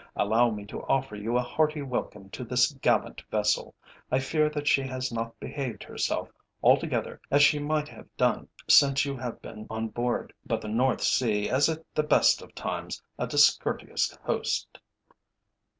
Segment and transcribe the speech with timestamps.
[0.15, 3.75] Allow me to offer you a hearty welcome to this gallant vessel.
[4.11, 6.31] I fear that she has not behaved herself
[6.63, 11.03] altogether as she might have done since you have been on board, but the North
[11.03, 14.79] Sea is at the best of times a discourteous host."